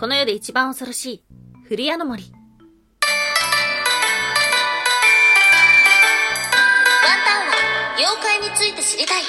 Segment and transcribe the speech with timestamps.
[0.00, 1.24] この世で一番恐ろしい、
[1.68, 2.22] 古谷の森。
[2.22, 2.32] ワン
[7.26, 9.22] タンは妖怪について知りたい。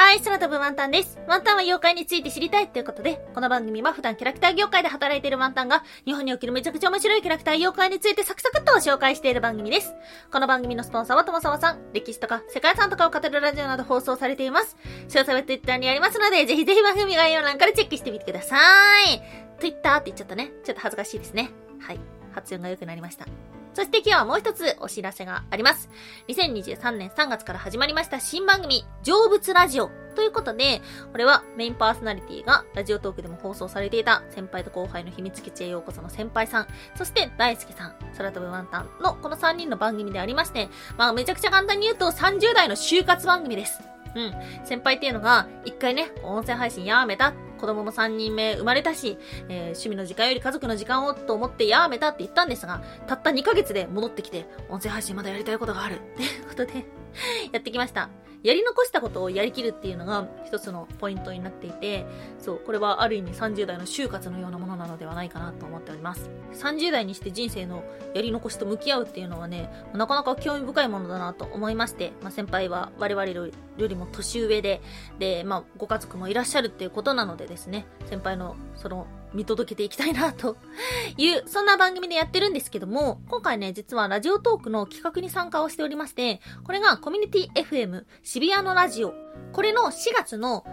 [0.00, 1.18] はい、空飛ぶワンタンです。
[1.28, 9.92] ワンタンは妖怪について知りたいということで、この番組は普段キャラクター業界で働いているワンタンが、日本におけるめちゃくちゃ面白いキャラクター妖怪についてサクサクっと紹介している番組です。
[10.32, 14.78] この番組のスポンサーはともさまさん、歴史とか世界遺産とかを語るラジオなど放送されています。
[15.08, 18.56] 詳細は Twitter にありますので、ぜひぜひ番組概要欄からチェックしてみてくださ
[19.02, 19.20] い。
[19.60, 20.50] Twitter って言っちゃったね。
[20.64, 21.50] ちょっと恥ずかしいですね。
[21.78, 22.00] はい。
[22.32, 23.26] 発音が良くなりました。
[23.72, 25.88] そして今日はもう一つお知らせがあります。
[26.28, 40.68] 2023年3月から始まりました新番組、成仏ラジオということで、これはメインパーソナリティがラジオトークでも放送されていた先輩と後輩の秘密基地へようこその先輩さん、そして大輔さん、空飛ぶワンタンのこの3人の番組でありまして、
[40.98, 43.80] まあめちゃくちゃ簡単に言うと30代の就活番組です。
[44.14, 44.34] うん。
[44.66, 47.49] 先輩っていうのが、一回ね、音声配信やめたっ。
[47.60, 55.94] 子供も3人目生まれたし、えー、趣味の時間より家族の時間をと思ってやめたって言ったんですが、たった2ヶ月で戻ってきて、音声配信まだやりたいことがある。
[55.94, 56.99] ってことで
[57.52, 58.08] やってきました。
[58.42, 62.06] やり残したことをやりきるっていうのが一つのポイントになっていて、
[62.38, 66.30] そう、これはある意味30代の就活のようなものなのではないかなと思っております。
[66.54, 74.80] 30代にして人生のやり残しと向き合うっていうのはね、なかなか興味深いものだなと思いまして、まあ、先輩は我々よりも年上で、
[75.18, 80.56] で、まあ、ご家族もいらっしゃるっていうことなのでですね、先輩のその見届けていきたいなと
[81.16, 89.14] いう、そんな番組でやってるんですけども、今回ね、実はラジオトークの企画に参加をしておりまして、これがコミュニティ FM 渋谷のラジオ、
[89.52, 90.64] これの4月の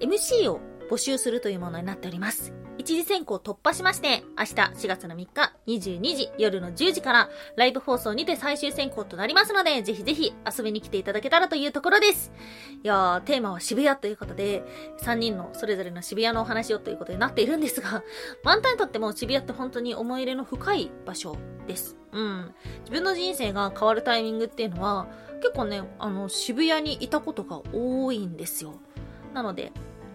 [0.00, 2.52] MC を募集するというものになっております。
[2.84, 12.30] 一次選考突破しまして、明日4月の3日22時夜の10時からライブ放送にて最終選考となりますので、ぜひぜひ遊びに来ていただけたらというところです。
[12.82, 14.62] いやー、テーマは渋谷ということで、
[15.00, 18.02] 3人のそれぞれの渋谷のお話をということになっているんですが、
[18.44, 21.96] ワンタにとっても渋谷って本当に思い入れの深い場所です。
[22.12, 22.54] うん。
[22.80, 25.06] 自分の人生が変わるタイミングっていうのは、
[25.40, 28.74] 結構ね、あの、渋谷にいたことが多いんですよ。
[29.32, 29.72] なので、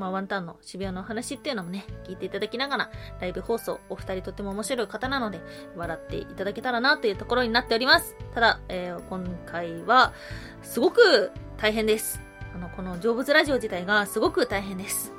[0.00, 2.90] まあ、ワンタンの渋谷の話っていうのもね、聞いていただきながら、
[3.20, 5.42] ライブ放送、お二人とても面白い方なので、
[5.76, 8.16] 笑っていただけたらなというところになっております。
[8.34, 10.14] ただ、えー、今回は、
[10.62, 12.22] すごく大変です。
[12.54, 15.12] あの、この成仏ラジオ自体がすごく大変です。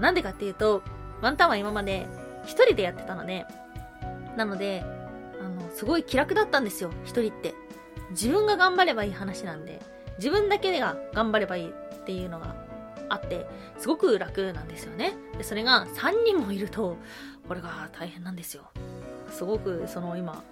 [0.00, 0.82] なんでかっていうと、
[1.20, 2.06] ワンタンは今まで
[2.46, 3.44] 一人でやってたので、
[4.38, 4.82] なので、
[5.38, 7.54] あの、すごい気楽だったんですよ、一人って。
[8.12, 9.82] 自分が頑張ればいい話なんで、
[10.16, 12.63] 自分だけが頑張ればいいっていうのが
[13.08, 13.46] あって、
[13.78, 15.14] すごく楽なんですよね。
[15.36, 16.96] で、それが3人もいると、
[17.46, 18.64] これが大変なんですよ。
[19.30, 20.42] すごくその今、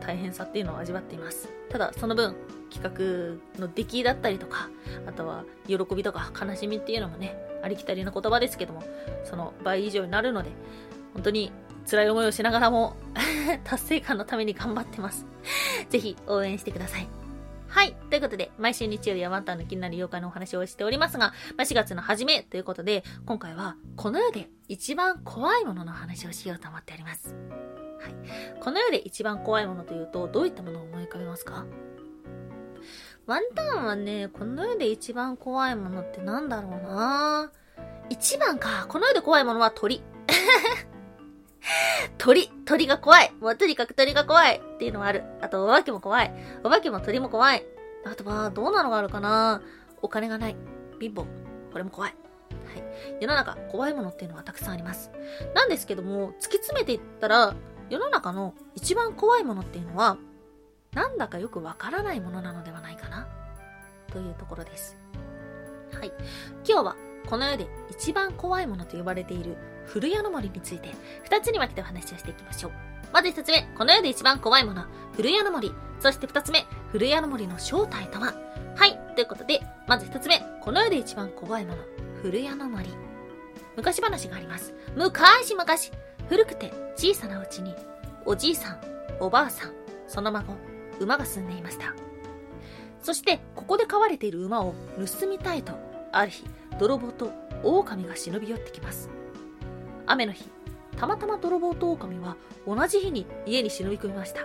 [0.00, 1.48] 大変さっていうのを味わっています。
[1.70, 2.34] ただ、その分、
[2.70, 4.68] 企画の出来だったりとか、
[5.06, 8.82] あとは喜びとか悲しみっていうのもね、ありきたりな言葉ですけども、
[9.24, 10.50] その倍以上になるので、
[11.14, 11.52] 本当に
[11.88, 12.96] 辛い思いをしながらも
[13.64, 15.26] 達成感のために頑張ってます。
[15.88, 17.23] ぜひ応援してください。
[17.74, 17.96] はい。
[18.08, 27.34] ということで、毎週日曜日はワンタンの気になる妖怪のお話をしておりますが、まあ、4月の初めということで、今回はこの世で一番怖いものの話をしようと思っております。
[27.34, 28.60] はい。
[28.60, 31.66] この世で一番怖いものというと、どういったものを思い浮かべますか？
[33.26, 37.50] ワンタンはね、この世で一番怖いものってなんだろうな
[38.08, 38.86] 一番か。
[38.88, 40.00] この世で怖いものは鳥。
[42.18, 43.32] 鳥、鳥が怖い。
[43.40, 45.24] もうとにかく鳥が怖いっていうのはある。
[45.40, 46.32] あと、お化けも怖い。
[46.62, 47.64] お化けも鳥も怖い。
[48.04, 49.62] あとは、どうなのがあるかな
[50.02, 50.56] お金がない。
[51.00, 51.24] 貧乏。
[51.72, 52.10] これも怖い。
[52.10, 52.16] は
[52.78, 53.18] い。
[53.20, 55.10] 世の中、怖いものっていうのはたくさんあります。
[55.54, 57.54] なんですけども、突き詰めていったら、
[57.88, 60.18] 世の中の一番怖いものっていうのは、
[60.92, 63.26] なんだかよくわからないものなのではないかな。
[64.12, 64.96] というところです。
[65.92, 66.12] はい。
[66.68, 66.96] 今日は、
[67.28, 70.90] この世で一番怖いものと呼ばれている古谷の森について、
[71.22, 72.72] 二つに分けてお話をしていきましょう。
[73.12, 74.84] まず一つ目、この世で一番怖いもの、
[75.14, 75.72] 古谷の森。
[76.00, 78.34] そして二つ目、古谷の森の正体とは
[78.76, 81.82] はい、ということで、まず一つ目、この世で一番怖いもの、
[82.22, 82.90] 古谷の森。
[83.76, 84.74] 昔話があります。
[84.96, 85.64] 昔々、
[86.28, 87.74] 古くて小さなうちに、
[88.24, 88.80] おじいさん、
[89.20, 89.72] おばあさん、
[90.08, 90.56] その孫、
[90.98, 91.94] 馬が住んでいました。
[93.00, 95.72] そして、ここで飼われている馬を盗みたいと、
[96.10, 96.44] ある日、
[96.80, 97.30] 泥棒と
[97.62, 99.08] 狼が忍び寄ってきます。
[100.06, 100.50] 雨の日、
[100.96, 102.36] たまたま泥棒と狼は
[102.66, 104.42] 同じ日に家に忍び込みました。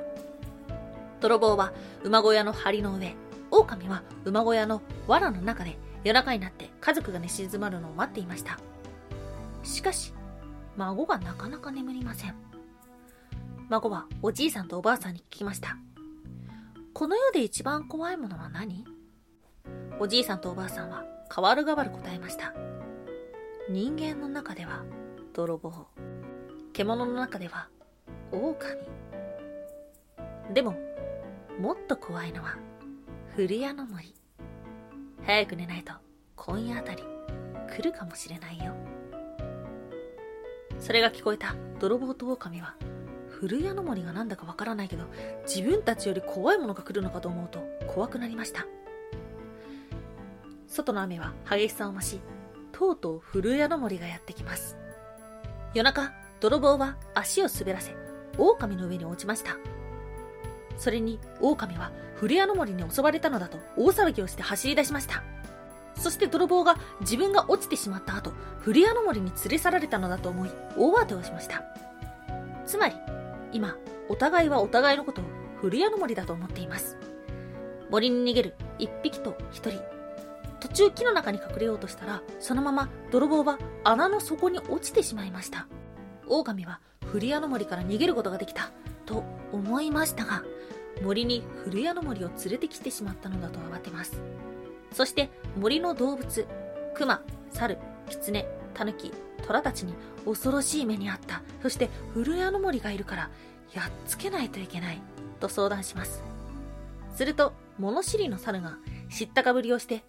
[1.21, 1.73] 泥棒は
[2.03, 3.15] 馬小屋の梁の上、
[3.51, 8.57] 狼は馬小屋の藁の中で夜中になって家族が寝静まるのを待っていました。
[9.63, 10.13] しかし、
[10.77, 12.35] 孫がなかなか眠りません。
[13.67, 15.77] 孫はおじいさんとおばあさんに聞きました。
[16.93, 18.85] この世で一番怖いものは何？
[19.99, 22.53] おじいさんとおばあさんは代わる代わる答えました。
[23.69, 24.83] 人間の中では
[25.33, 25.87] 泥棒。
[26.73, 27.69] 獣の中では、
[28.31, 28.55] 狼。
[30.53, 30.75] でも、
[31.59, 32.57] もっと怖いのは、
[33.35, 34.13] 古谷の森。
[35.23, 35.93] 早く寝ないと、
[36.35, 37.03] 今夜あたり、
[37.69, 38.73] 来るかもしれないよ。
[40.79, 42.75] それが聞こえた泥棒と狼は、
[43.27, 45.05] 古谷の森がなんだかわからないけど、
[45.47, 48.65] 自分たちより怖いものが来るのかと思うと怖くなりました。
[50.67, 52.19] 外の雨は激しさを増し、
[52.71, 54.78] とうとう古谷の森がやってきます。
[55.73, 57.95] 夜中、泥棒は足を滑らせ、
[58.37, 59.57] 狼の上に落ちました。
[60.77, 65.23] それに、狼は古谷の森に襲われたのだと大騒ぎをして走り出しました。
[65.95, 71.63] そして泥棒が自分が落ちてしまった後、古谷の森に連れ去られたのだと思い、大慌てをしました。
[72.65, 72.95] つまり、
[73.51, 73.75] 今、
[74.07, 75.25] お互いはお互いのことを
[75.61, 76.97] 古谷の森だと思っています。
[77.91, 79.98] 森に逃げる一匹と一人。
[80.59, 85.67] 途中木の中に隠れようとしたら、そのまま泥棒は穴の底に落ちてしまいました。
[86.27, 88.71] 狼は古谷の森から逃げることができた、
[89.05, 90.43] と思いましたが、
[91.01, 94.21] 森に古谷の森を連れてきてしまったのだと慌てます。
[94.91, 96.47] そして森の動物、
[96.93, 97.21] 熊、
[97.51, 97.77] 猿、
[98.09, 99.13] 狐、狸、
[99.45, 99.93] 虎たちに
[100.25, 101.41] 恐ろしい目にあった。
[101.61, 103.29] そして古谷の森がいるから
[103.73, 105.01] やっつけないといけない。
[105.39, 106.21] と相談します。
[107.15, 108.77] すると、物知りの猿が
[109.09, 110.03] 知ったかぶりをして、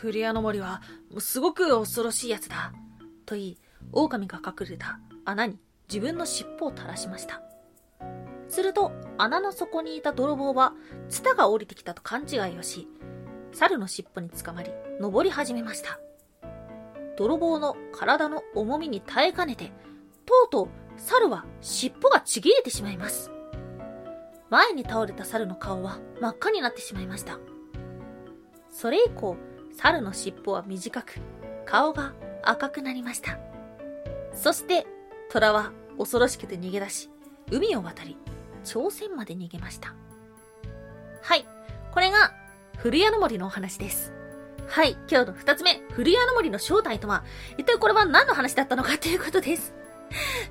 [0.00, 0.80] 古谷の森は
[1.18, 2.72] すごく恐ろしいやつだ。
[3.26, 3.58] と言い、
[3.92, 5.58] 狼が隠れた穴に
[5.88, 7.42] 自分の尻尾を垂らしました。
[8.48, 10.72] すると、穴の底にいた泥棒は、
[11.08, 12.86] ツタが降りてきたと勘違いをし、
[13.52, 15.98] 猿の尻尾につかまり、登り始めました。
[17.16, 19.72] 泥棒の体の重みに耐えかねて、
[20.24, 23.32] とうとう猿は尻尾がちぎれてしまいます。
[24.48, 27.40] 前に倒れた猿の顔は真っ赤になってしまいました。
[28.70, 29.36] それ以降、
[29.78, 31.14] 猿の尻尾は短く、
[31.64, 33.38] 顔が赤くなりました。
[34.34, 34.86] そして、
[35.30, 37.10] 虎は恐ろしくて逃げ出し、
[37.52, 38.16] 海を渡り、
[38.64, 39.94] 朝鮮まで逃げました。
[41.22, 41.46] はい。
[41.92, 42.32] これが、
[42.76, 44.12] 古谷の森のお話です。
[44.66, 44.98] はい。
[45.08, 47.24] 今日の二つ目、古谷の森の正体とは、
[47.56, 49.74] 一体これは何の話だったのかということです。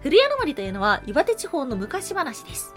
[0.02, 2.74] 古谷の森というのは、岩手地方の昔話です。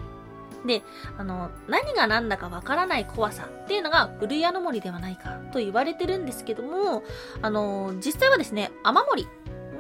[0.67, 0.83] で、
[1.19, 7.03] あの、何が何だかわからない怖さっていうのが古谷の森ではないかと言われてるんですけども、
[7.43, 9.27] あの、実際はですね、雨森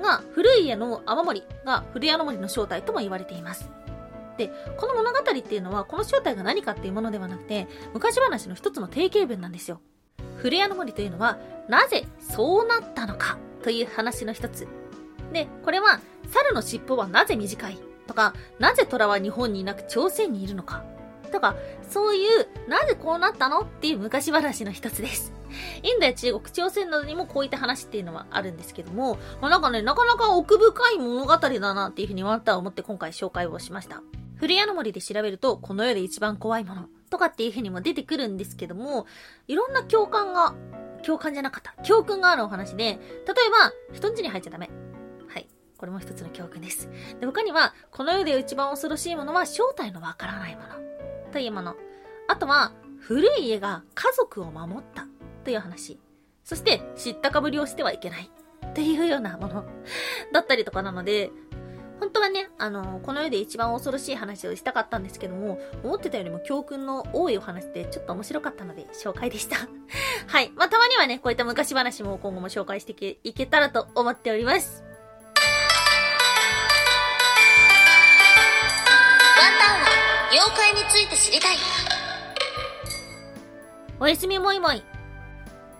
[0.00, 3.68] が、古い家の雨森が古谷の森の正体とも言われています。
[4.38, 9.80] で、この物語っていうのは、この正体が何かっていうものではなくて、昔話の一つの定型文なんですよ。
[10.38, 11.38] 古谷の森というのは、
[11.68, 14.66] なぜそうなったのかという話の一つ。
[15.32, 16.00] で、これは、
[16.30, 17.78] 猿の尻尾はなぜ短い
[18.10, 20.82] とか、なぜ虎は日本にいなく朝鮮にいるのか
[21.30, 21.54] とか、
[21.88, 25.32] そういう、なぜこうなったのっていう昔話の一つです。
[25.84, 34.02] インドや中国、朝鮮などにもこういった話っていうのはあるんですけども、まあ、なんかね、なかなか奥深い物語だなっていうふうにまた思って今回紹介をしました。
[34.34, 39.06] 古谷の森で調べると、この世で一番怖いものとかっていうふうにも出てくるんですけども、
[39.46, 40.54] いろんな共感が、
[41.04, 41.80] 共感じゃなかった。
[41.84, 42.98] 教訓があるお話で、例え
[43.50, 44.68] ば、人ん家に入っちゃダメ。
[45.80, 46.90] これも一つの教訓です。
[47.20, 50.68] で、他には、この世で一番恐ろしいものは正体のわからないもの。
[51.32, 51.74] というもの。
[52.28, 55.06] あとは、古い家が家族を守った。
[55.42, 55.98] という話。
[56.44, 58.30] そして、知ったかぶりをしてはいけない。
[58.66, 59.64] っていうようなもの。
[60.34, 61.32] だったりとかなので、
[61.98, 69.56] 本当はね、あの、この世で一番恐ろしい話をしたかったんですけども、思ってたよりも教訓の多いお話でちょっと面白かったので紹介でした。
[70.28, 70.52] はい。
[70.56, 72.92] まあ、たまにはね、こういった昔話も今後も紹介して
[73.24, 74.89] いけたらと思っております。
[80.32, 81.56] 妖怪について知りたい
[83.98, 84.84] おやすみもいもい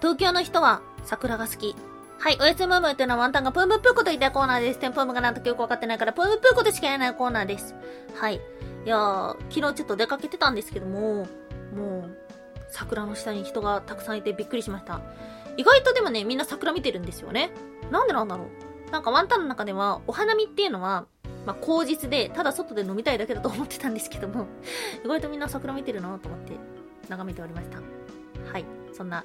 [0.00, 1.76] 東京の人は桜が好き
[2.19, 4.78] はい、おやすみもいもいっていうのはワンタンがプームプーコと言いたいコーナーです。
[4.78, 7.75] テンポームがなんとかよくわかってないから、プームプーコでしか言えないコーナーです。
[8.14, 8.35] はい。
[8.35, 8.38] い
[8.85, 11.26] やー、昨日ちょっと出かけてたんですけども、
[11.75, 12.16] もう、
[12.69, 15.00] 桜の下に人がたくさんいてびっくりしました。
[15.57, 17.52] 意外とでもね、みんな桜見てるんですよね。
[17.90, 18.45] なんでなんだろ
[18.88, 18.90] う。
[18.90, 21.07] なんかワンタンの中では、お花見っていうのは、
[21.47, 24.47] まあ、口実で、ただ外で飲みたいだけだと思ってたんですけども、
[25.04, 26.52] 意外とみんな桜見てるなと思って
[27.09, 27.78] 眺めておりました。
[28.52, 28.64] はい。
[28.92, 29.25] そんな、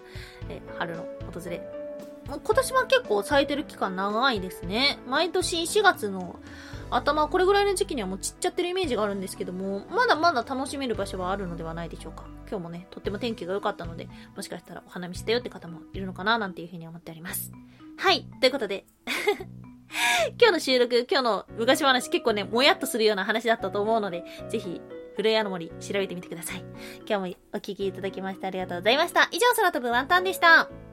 [0.49, 1.61] え春の訪れ。
[2.27, 4.97] 今年は結構咲いてる期間長いですね。
[5.07, 6.39] 毎年4月の
[6.89, 12.25] 頭、これぐらいの時期にはもう散っちゃってるイメージがあるんですけども、まだまだ楽しめる場所はあるのではないでしょうか。
[12.49, 17.51] 今日もね、とっても天気が良かったので、もしかしたらお花見したよって方もいるのかななんていうふうに思っております。
[17.97, 18.25] はい。
[18.39, 18.85] ということで
[20.39, 24.81] 今日の収録、今日の昔話結構ね、もやっとするような話だったと思うので、ぜひ、
[25.15, 26.63] 古谷の森調べてみてください。
[27.07, 29.29] 今日もお聴きいただきましてありがとうございました。
[29.31, 30.84] 以上、空飛ぶワンタンでした。